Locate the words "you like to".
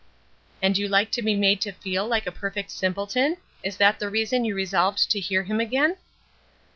0.79-1.21